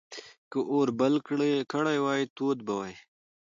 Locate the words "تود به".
2.35-2.73